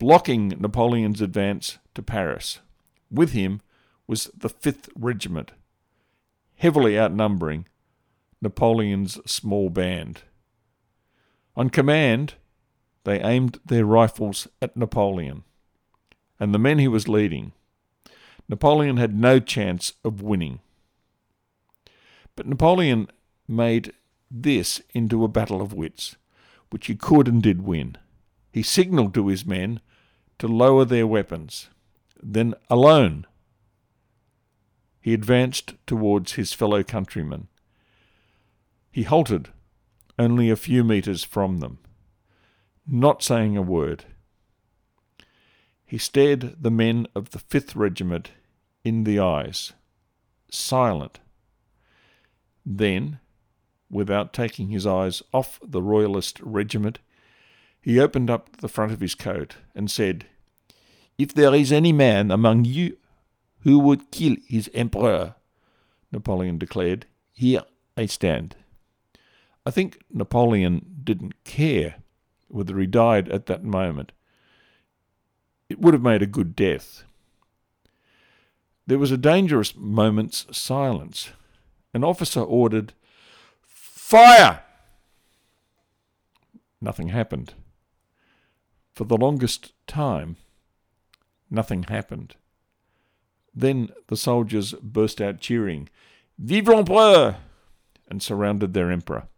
blocking 0.00 0.48
Napoleon's 0.58 1.20
advance 1.20 1.78
to 1.94 2.02
Paris. 2.02 2.58
With 3.12 3.34
him 3.34 3.60
was 4.08 4.28
the 4.36 4.48
5th 4.48 4.88
Regiment, 4.98 5.52
heavily 6.56 6.98
outnumbering 6.98 7.68
Napoleon's 8.42 9.20
small 9.24 9.70
band. 9.70 10.22
On 11.54 11.70
command, 11.70 12.34
they 13.04 13.20
aimed 13.20 13.60
their 13.64 13.84
rifles 13.84 14.48
at 14.60 14.76
Napoleon 14.76 15.44
and 16.40 16.52
the 16.52 16.58
men 16.58 16.80
he 16.80 16.88
was 16.88 17.06
leading. 17.06 17.52
Napoleon 18.48 18.96
had 18.96 19.14
no 19.16 19.38
chance 19.38 19.92
of 20.02 20.22
winning. 20.22 20.58
But 22.34 22.48
Napoleon 22.48 23.06
made 23.48 23.92
this 24.30 24.82
into 24.92 25.24
a 25.24 25.28
battle 25.28 25.60
of 25.60 25.72
wits, 25.72 26.16
which 26.70 26.86
he 26.86 26.94
could 26.94 27.26
and 27.26 27.42
did 27.42 27.62
win. 27.62 27.96
He 28.52 28.62
signalled 28.62 29.14
to 29.14 29.28
his 29.28 29.46
men 29.46 29.80
to 30.38 30.46
lower 30.46 30.84
their 30.84 31.06
weapons. 31.06 31.70
Then, 32.22 32.54
alone, 32.68 33.26
he 35.00 35.14
advanced 35.14 35.74
towards 35.86 36.32
his 36.32 36.52
fellow 36.52 36.82
countrymen. 36.82 37.48
He 38.90 39.04
halted 39.04 39.48
only 40.18 40.50
a 40.50 40.56
few 40.56 40.84
metres 40.84 41.24
from 41.24 41.58
them, 41.58 41.78
not 42.86 43.22
saying 43.22 43.56
a 43.56 43.62
word. 43.62 44.04
He 45.86 45.96
stared 45.96 46.62
the 46.62 46.70
men 46.70 47.06
of 47.14 47.30
the 47.30 47.38
Fifth 47.38 47.74
Regiment 47.76 48.32
in 48.84 49.04
the 49.04 49.18
eyes, 49.18 49.72
silent. 50.50 51.20
Then, 52.66 53.20
without 53.90 54.32
taking 54.32 54.68
his 54.68 54.86
eyes 54.86 55.22
off 55.32 55.58
the 55.62 55.82
Royalist 55.82 56.40
regiment, 56.40 56.98
he 57.80 58.00
opened 58.00 58.28
up 58.28 58.58
the 58.58 58.68
front 58.68 58.92
of 58.92 59.00
his 59.00 59.14
coat 59.14 59.56
and 59.74 59.90
said, 59.90 60.26
If 61.16 61.32
there 61.32 61.54
is 61.54 61.72
any 61.72 61.92
man 61.92 62.30
among 62.30 62.64
you 62.64 62.98
who 63.60 63.78
would 63.78 64.10
kill 64.10 64.36
his 64.46 64.70
emperor, 64.74 65.34
Napoleon 66.12 66.58
declared, 66.58 67.06
here 67.32 67.62
I 67.96 68.06
stand. 68.06 68.56
I 69.64 69.70
think 69.70 69.98
Napoleon 70.10 71.02
didn't 71.04 71.44
care 71.44 71.96
whether 72.48 72.78
he 72.78 72.86
died 72.86 73.28
at 73.28 73.46
that 73.46 73.62
moment. 73.62 74.12
It 75.68 75.78
would 75.78 75.94
have 75.94 76.02
made 76.02 76.22
a 76.22 76.26
good 76.26 76.56
death. 76.56 77.04
There 78.86 78.98
was 78.98 79.10
a 79.10 79.18
dangerous 79.18 79.76
moment's 79.76 80.46
silence. 80.50 81.30
An 81.92 82.02
officer 82.02 82.40
ordered, 82.40 82.94
Fire! 84.08 84.62
Nothing 86.80 87.08
happened. 87.08 87.52
For 88.94 89.04
the 89.04 89.18
longest 89.18 89.74
time, 89.86 90.36
nothing 91.50 91.82
happened. 91.82 92.34
Then 93.54 93.90
the 94.06 94.16
soldiers 94.16 94.72
burst 94.80 95.20
out 95.20 95.40
cheering, 95.40 95.90
Vive 96.38 96.68
l'Empereur! 96.68 97.36
and 98.08 98.22
surrounded 98.22 98.72
their 98.72 98.90
emperor. 98.90 99.28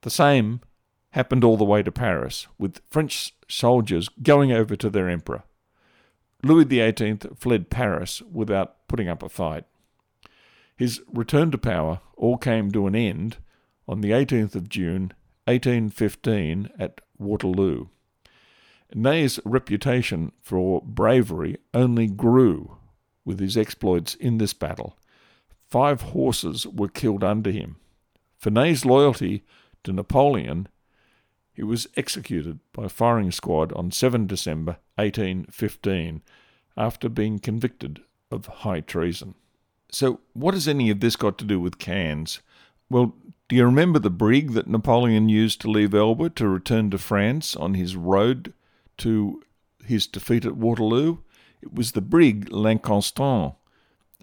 The 0.00 0.10
same 0.10 0.62
happened 1.10 1.44
all 1.44 1.56
the 1.56 1.64
way 1.64 1.84
to 1.84 1.92
Paris, 1.92 2.48
with 2.58 2.80
French 2.90 3.36
soldiers 3.48 4.08
going 4.08 4.50
over 4.50 4.74
to 4.74 4.90
their 4.90 5.08
emperor. 5.08 5.44
Louis 6.42 6.64
XVIII 6.64 7.18
fled 7.36 7.70
Paris 7.70 8.20
without 8.32 8.88
putting 8.88 9.08
up 9.08 9.22
a 9.22 9.28
fight. 9.28 9.62
His 10.76 11.02
return 11.06 11.52
to 11.52 11.56
power 11.56 12.00
all 12.16 12.36
came 12.36 12.72
to 12.72 12.88
an 12.88 12.96
end 12.96 13.36
on 13.88 14.00
the 14.00 14.10
18th 14.10 14.54
of 14.54 14.68
June 14.68 15.12
1815 15.44 16.70
at 16.78 17.00
Waterloo. 17.18 17.86
Ney's 18.94 19.40
reputation 19.44 20.32
for 20.42 20.80
bravery 20.82 21.58
only 21.74 22.06
grew 22.06 22.76
with 23.24 23.40
his 23.40 23.56
exploits 23.56 24.14
in 24.14 24.38
this 24.38 24.52
battle. 24.52 24.96
Five 25.68 26.02
horses 26.02 26.66
were 26.66 26.88
killed 26.88 27.24
under 27.24 27.50
him. 27.50 27.76
For 28.38 28.50
Ney's 28.50 28.84
loyalty 28.84 29.44
to 29.84 29.92
Napoleon, 29.92 30.68
he 31.52 31.62
was 31.62 31.88
executed 31.96 32.60
by 32.72 32.86
firing 32.86 33.32
squad 33.32 33.72
on 33.72 33.90
7 33.90 34.26
December 34.26 34.76
1815 34.96 36.22
after 36.76 37.08
being 37.08 37.38
convicted 37.38 38.00
of 38.30 38.46
high 38.46 38.80
treason. 38.80 39.34
So, 39.90 40.20
what 40.34 40.54
has 40.54 40.68
any 40.68 40.90
of 40.90 41.00
this 41.00 41.16
got 41.16 41.38
to 41.38 41.44
do 41.44 41.58
with 41.58 41.78
Cairns? 41.78 42.40
Well, 42.90 43.14
do 43.48 43.54
you 43.54 43.64
remember 43.64 43.98
the 44.00 44.10
brig 44.10 44.52
that 44.52 44.66
Napoleon 44.66 45.28
used 45.28 45.60
to 45.60 45.70
leave 45.70 45.94
Elba 45.94 46.30
to 46.30 46.48
return 46.48 46.90
to 46.90 46.98
France 46.98 47.54
on 47.54 47.74
his 47.74 47.94
road 47.94 48.52
to 48.98 49.42
his 49.84 50.08
defeat 50.08 50.44
at 50.44 50.56
Waterloo? 50.56 51.18
It 51.62 51.72
was 51.72 51.92
the 51.92 52.00
brig 52.00 52.50
L'Inconstant. 52.50 53.54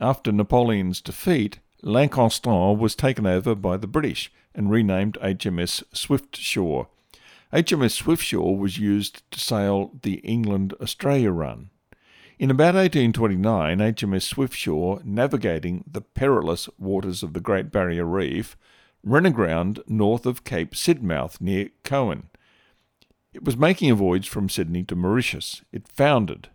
After 0.01 0.31
Napoleon's 0.31 0.99
defeat, 0.99 1.59
L'Inconstant 1.81 2.77
was 2.77 2.95
taken 2.95 3.25
over 3.25 3.55
by 3.55 3.77
the 3.77 3.87
British 3.87 4.31
and 4.53 4.69
renamed 4.69 5.17
HMS 5.21 5.83
Swiftsure. 5.93 6.87
HMS 7.53 8.01
Swiftsure 8.01 8.57
was 8.57 8.77
used 8.77 9.29
to 9.31 9.39
sail 9.39 9.91
the 10.01 10.15
England 10.15 10.73
Australia 10.81 11.31
run. 11.31 11.69
In 12.39 12.51
about 12.51 12.75
1829, 12.75 13.77
HMS 13.77 14.33
Swiftsure, 14.33 15.03
navigating 15.05 15.85
the 15.89 16.01
perilous 16.01 16.67
waters 16.77 17.23
of 17.23 17.33
the 17.33 17.39
Great 17.39 17.71
Barrier 17.71 18.05
Reef, 18.05 18.57
ran 19.03 19.25
aground 19.25 19.81
north 19.87 20.25
of 20.25 20.43
Cape 20.43 20.73
Sidmouth 20.73 21.41
near 21.41 21.69
Coen. 21.83 22.23
It 23.33 23.43
was 23.43 23.57
making 23.57 23.91
a 23.91 23.95
voyage 23.95 24.29
from 24.29 24.49
Sydney 24.49 24.83
to 24.83 24.95
Mauritius. 24.95 25.63
It 25.71 25.87
foundered. 25.87 26.49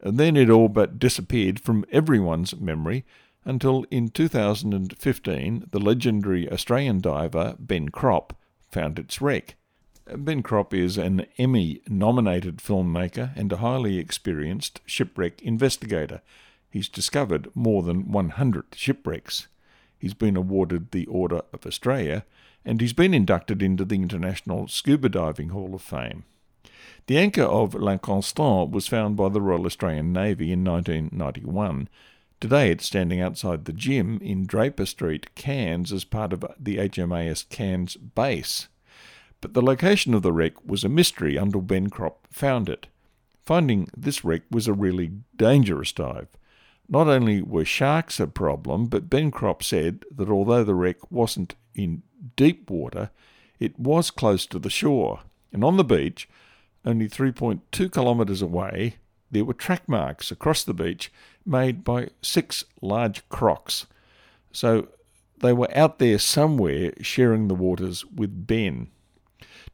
And 0.00 0.18
then 0.18 0.36
it 0.36 0.48
all 0.50 0.68
but 0.68 0.98
disappeared 0.98 1.60
from 1.60 1.84
everyone's 1.92 2.56
memory 2.56 3.04
until 3.44 3.84
in 3.90 4.08
2015 4.08 5.66
the 5.70 5.78
legendary 5.78 6.50
Australian 6.50 7.00
diver 7.00 7.56
Ben 7.58 7.90
Cropp 7.90 8.32
found 8.70 8.98
its 8.98 9.20
wreck. 9.20 9.56
Ben 10.16 10.42
Cropp 10.42 10.74
is 10.74 10.98
an 10.98 11.26
Emmy 11.38 11.82
nominated 11.88 12.58
filmmaker 12.58 13.36
and 13.36 13.52
a 13.52 13.58
highly 13.58 13.98
experienced 13.98 14.80
shipwreck 14.86 15.40
investigator. 15.42 16.22
He's 16.70 16.88
discovered 16.88 17.48
more 17.54 17.82
than 17.82 18.10
100 18.10 18.64
shipwrecks. 18.74 19.48
He's 20.00 20.14
been 20.14 20.36
awarded 20.36 20.90
the 20.90 21.06
Order 21.06 21.42
of 21.52 21.66
Australia 21.66 22.24
and 22.64 22.80
he's 22.80 22.92
been 22.92 23.14
inducted 23.14 23.62
into 23.62 23.84
the 23.84 23.96
International 23.96 24.66
Scuba 24.66 25.08
Diving 25.08 25.50
Hall 25.50 25.74
of 25.74 25.82
Fame. 25.82 26.24
The 27.06 27.18
anchor 27.18 27.42
of 27.42 27.74
L'Inconstant 27.74 28.70
was 28.70 28.86
found 28.86 29.16
by 29.16 29.28
the 29.28 29.40
Royal 29.40 29.66
Australian 29.66 30.12
Navy 30.12 30.52
in 30.52 30.64
1991. 30.64 31.88
Today 32.40 32.70
it's 32.70 32.86
standing 32.86 33.20
outside 33.20 33.64
the 33.64 33.72
gym 33.72 34.18
in 34.22 34.46
Draper 34.46 34.86
Street, 34.86 35.34
Cairns, 35.34 35.92
as 35.92 36.04
part 36.04 36.32
of 36.32 36.44
the 36.58 36.78
HMAS 36.78 37.48
Cairns 37.50 37.96
base. 37.96 38.68
But 39.42 39.54
the 39.54 39.62
location 39.62 40.14
of 40.14 40.22
the 40.22 40.32
wreck 40.32 40.64
was 40.64 40.84
a 40.84 40.88
mystery 40.88 41.36
until 41.36 41.60
Ben 41.60 41.90
Cropp 41.90 42.26
found 42.30 42.68
it. 42.68 42.86
Finding 43.44 43.88
this 43.96 44.24
wreck 44.24 44.42
was 44.50 44.68
a 44.68 44.72
really 44.72 45.10
dangerous 45.36 45.92
dive. 45.92 46.28
Not 46.90 47.06
only 47.06 47.40
were 47.40 47.64
sharks 47.64 48.18
a 48.18 48.26
problem, 48.26 48.86
but 48.86 49.08
Ben 49.08 49.30
Cropp 49.30 49.62
said 49.62 50.04
that 50.14 50.28
although 50.28 50.64
the 50.64 50.74
wreck 50.74 51.10
wasn't 51.10 51.54
in 51.72 52.02
deep 52.34 52.68
water, 52.68 53.10
it 53.60 53.78
was 53.78 54.10
close 54.10 54.44
to 54.46 54.58
the 54.58 54.68
shore, 54.68 55.20
and 55.52 55.62
on 55.62 55.76
the 55.76 55.84
beach, 55.84 56.28
only 56.84 57.08
3.2 57.08 57.92
kilometres 57.92 58.42
away, 58.42 58.96
there 59.30 59.44
were 59.44 59.54
track 59.54 59.88
marks 59.88 60.32
across 60.32 60.64
the 60.64 60.74
beach 60.74 61.12
made 61.46 61.84
by 61.84 62.08
six 62.22 62.64
large 62.82 63.26
crocs. 63.28 63.86
So 64.50 64.88
they 65.38 65.52
were 65.52 65.70
out 65.76 66.00
there 66.00 66.18
somewhere 66.18 66.92
sharing 67.00 67.46
the 67.46 67.54
waters 67.54 68.04
with 68.04 68.48
Ben. 68.48 68.88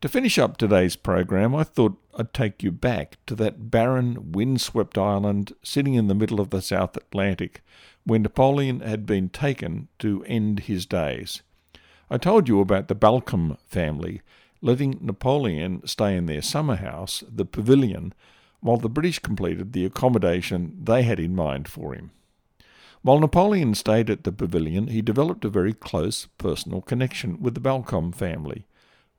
To 0.01 0.09
finish 0.09 0.39
up 0.39 0.57
today's 0.57 0.97
program, 0.97 1.55
I 1.55 1.65
thought 1.65 1.97
I'd 2.19 2.35
take 2.35 2.63
you 2.63 2.73
back 2.73 3.19
to 3.27 3.35
that 3.37 3.71
barren, 3.71 4.33
windswept 4.33 4.99
island 4.99 5.53
sitting 5.63 5.95
in 5.95 6.09
the 6.09 6.15
middle 6.15 6.41
of 6.41 6.51
the 6.51 6.63
South 6.63 6.97
Atlantic, 6.97 7.63
where 8.05 8.19
Napoleon 8.19 8.81
had 8.81 9.07
been 9.07 9.29
taken 9.29 9.89
to 9.99 10.25
end 10.25 10.61
his 10.61 10.87
days. 10.87 11.43
I 12.11 12.19
told 12.19 12.49
you 12.49 12.61
about 12.61 12.89
the 12.89 12.95
Balcombe 12.95 13.59
family 13.67 14.23
letting 14.63 14.99
Napoleon 15.01 15.87
stay 15.87 16.17
in 16.17 16.27
their 16.27 16.43
summer 16.43 16.77
house, 16.77 17.23
the 17.29 17.45
Pavilion, 17.45 18.13
while 18.61 18.79
the 18.79 18.89
British 18.89 19.19
completed 19.19 19.73
the 19.73 19.85
accommodation 19.85 20.79
they 20.83 21.03
had 21.03 21.21
in 21.21 21.35
mind 21.35 21.69
for 21.69 21.95
him. 21.95 22.11
While 23.03 23.21
Napoleon 23.21 23.75
stayed 23.75 24.11
at 24.11 24.25
the 24.25 24.33
Pavilion, 24.33 24.89
he 24.89 25.03
developed 25.03 25.45
a 25.45 25.49
very 25.49 25.73
close 25.73 26.27
personal 26.39 26.81
connection 26.81 27.41
with 27.41 27.55
the 27.55 27.61
Balcombe 27.61 28.13
family. 28.13 28.67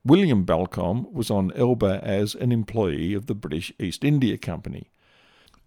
William 0.05 0.45
Balcombe 0.45 1.11
was 1.11 1.29
on 1.29 1.51
Elba 1.53 1.99
as 2.03 2.33
an 2.35 2.51
employee 2.51 3.13
of 3.13 3.25
the 3.25 3.35
British 3.35 3.73
East 3.79 4.03
India 4.03 4.37
Company. 4.37 4.89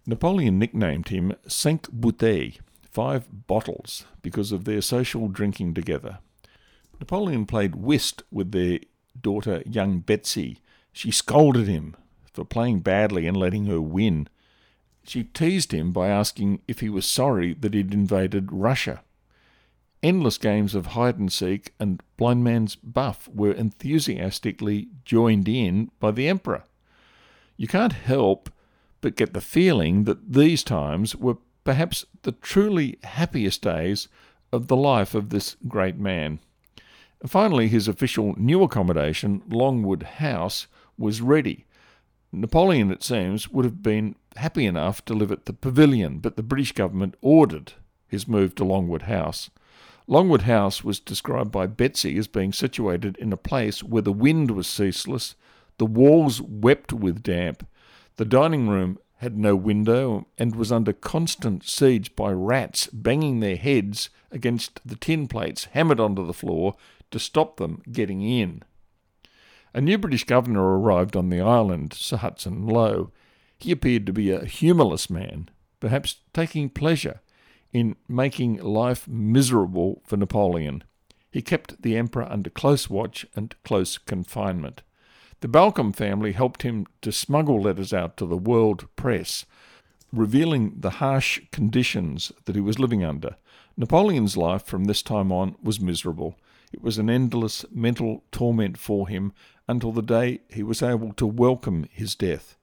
Napoleon 0.05 0.57
nicknamed 0.57 1.09
him 1.09 1.33
Cinq 1.47 1.87
Bouteilles, 1.91 2.59
five 2.89 3.47
bottles, 3.47 4.05
because 4.21 4.51
of 4.51 4.65
their 4.65 4.81
social 4.81 5.27
drinking 5.27 5.73
together. 5.75 6.19
Napoleon 6.99 7.45
played 7.45 7.75
whist 7.75 8.23
with 8.31 8.51
their 8.51 8.79
daughter, 9.19 9.61
young 9.65 9.99
Betsy. 9.99 10.59
She 10.91 11.11
scolded 11.11 11.67
him 11.67 11.95
for 12.33 12.45
playing 12.45 12.79
badly 12.79 13.27
and 13.27 13.37
letting 13.37 13.65
her 13.65 13.81
win. 13.81 14.27
She 15.03 15.23
teased 15.23 15.71
him 15.71 15.91
by 15.91 16.09
asking 16.09 16.61
if 16.67 16.79
he 16.79 16.89
was 16.89 17.05
sorry 17.05 17.53
that 17.55 17.73
he'd 17.73 17.93
invaded 17.93 18.51
Russia. 18.51 19.03
Endless 20.03 20.39
games 20.39 20.73
of 20.73 20.87
hide 20.87 21.19
and 21.19 21.31
seek 21.31 21.73
and 21.79 22.01
blind 22.17 22.43
man's 22.43 22.75
buff 22.75 23.29
were 23.33 23.51
enthusiastically 23.51 24.87
joined 25.05 25.47
in 25.47 25.91
by 25.99 26.09
the 26.09 26.27
emperor. 26.27 26.63
You 27.55 27.67
can't 27.67 27.93
help 27.93 28.49
but 29.01 29.15
get 29.15 29.33
the 29.33 29.41
feeling 29.41 30.05
that 30.05 30.33
these 30.33 30.63
times 30.63 31.15
were 31.15 31.37
perhaps 31.63 32.05
the 32.23 32.31
truly 32.31 32.97
happiest 33.03 33.61
days 33.61 34.07
of 34.51 34.67
the 34.67 34.75
life 34.75 35.13
of 35.13 35.29
this 35.29 35.55
great 35.67 35.97
man. 35.97 36.39
Finally, 37.27 37.67
his 37.67 37.87
official 37.87 38.33
new 38.37 38.63
accommodation, 38.63 39.43
Longwood 39.47 40.03
House, 40.03 40.65
was 40.97 41.21
ready. 41.21 41.65
Napoleon, 42.31 42.91
it 42.91 43.03
seems, 43.03 43.49
would 43.49 43.65
have 43.65 43.83
been 43.83 44.15
happy 44.37 44.65
enough 44.65 45.05
to 45.05 45.13
live 45.13 45.31
at 45.31 45.45
the 45.45 45.53
Pavilion, 45.53 46.17
but 46.17 46.35
the 46.35 46.43
British 46.43 46.71
government 46.71 47.15
ordered 47.21 47.73
his 48.07 48.27
move 48.27 48.55
to 48.55 48.63
Longwood 48.63 49.03
House. 49.03 49.51
Longwood 50.11 50.41
House 50.41 50.83
was 50.83 50.99
described 50.99 51.53
by 51.53 51.67
Betsy 51.67 52.17
as 52.17 52.27
being 52.27 52.51
situated 52.51 53.15
in 53.15 53.31
a 53.31 53.37
place 53.37 53.81
where 53.81 54.01
the 54.01 54.11
wind 54.11 54.51
was 54.51 54.67
ceaseless, 54.67 55.35
the 55.77 55.85
walls 55.85 56.41
wept 56.41 56.91
with 56.91 57.23
damp, 57.23 57.65
the 58.17 58.25
dining 58.25 58.67
room 58.67 58.99
had 59.19 59.37
no 59.37 59.55
window 59.55 60.27
and 60.37 60.53
was 60.53 60.69
under 60.69 60.91
constant 60.91 61.63
siege 61.63 62.13
by 62.13 62.29
rats 62.29 62.87
banging 62.87 63.39
their 63.39 63.55
heads 63.55 64.09
against 64.33 64.81
the 64.85 64.97
tin 64.97 65.29
plates 65.29 65.69
hammered 65.71 66.01
onto 66.01 66.27
the 66.27 66.33
floor 66.33 66.75
to 67.09 67.17
stop 67.17 67.55
them 67.55 67.81
getting 67.89 68.21
in. 68.21 68.63
A 69.73 69.79
new 69.79 69.97
British 69.97 70.25
governor 70.25 70.77
arrived 70.77 71.15
on 71.15 71.29
the 71.29 71.39
island, 71.39 71.93
Sir 71.93 72.17
Hudson 72.17 72.67
Lowe. 72.67 73.11
He 73.57 73.71
appeared 73.71 74.05
to 74.07 74.11
be 74.11 74.29
a 74.29 74.43
humourless 74.43 75.09
man, 75.09 75.47
perhaps 75.79 76.17
taking 76.33 76.69
pleasure 76.69 77.21
in 77.73 77.95
making 78.07 78.57
life 78.57 79.07
miserable 79.07 80.01
for 80.05 80.17
Napoleon. 80.17 80.83
He 81.31 81.41
kept 81.41 81.81
the 81.81 81.95
emperor 81.95 82.29
under 82.29 82.49
close 82.49 82.89
watch 82.89 83.25
and 83.35 83.55
close 83.63 83.97
confinement. 83.97 84.81
The 85.39 85.47
Balcombe 85.47 85.95
family 85.95 86.33
helped 86.33 86.61
him 86.63 86.85
to 87.01 87.11
smuggle 87.11 87.61
letters 87.61 87.93
out 87.93 88.17
to 88.17 88.25
the 88.25 88.37
world 88.37 88.87
press, 88.95 89.45
revealing 90.11 90.73
the 90.77 90.91
harsh 90.91 91.41
conditions 91.51 92.31
that 92.45 92.55
he 92.55 92.61
was 92.61 92.77
living 92.77 93.03
under. 93.03 93.37
Napoleon's 93.77 94.37
life 94.37 94.65
from 94.65 94.83
this 94.83 95.01
time 95.01 95.31
on 95.31 95.55
was 95.63 95.79
miserable. 95.79 96.35
It 96.73 96.81
was 96.81 96.97
an 96.97 97.09
endless 97.09 97.65
mental 97.71 98.23
torment 98.31 98.77
for 98.77 99.07
him 99.07 99.33
until 99.67 99.91
the 99.91 100.01
day 100.01 100.41
he 100.49 100.63
was 100.63 100.83
able 100.83 101.13
to 101.13 101.25
welcome 101.25 101.87
his 101.89 102.13
death. 102.13 102.57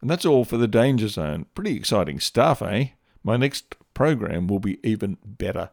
And 0.00 0.08
that's 0.08 0.24
all 0.24 0.44
for 0.44 0.56
the 0.56 0.68
Danger 0.68 1.08
Zone. 1.08 1.46
Pretty 1.54 1.76
exciting 1.76 2.20
stuff, 2.20 2.62
eh? 2.62 2.88
My 3.24 3.36
next 3.36 3.74
program 3.94 4.46
will 4.46 4.60
be 4.60 4.78
even 4.88 5.16
better. 5.24 5.70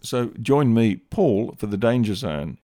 So 0.00 0.32
join 0.40 0.74
me, 0.74 0.96
Paul, 0.96 1.54
for 1.58 1.66
the 1.66 1.76
Danger 1.76 2.14
Zone 2.14 2.58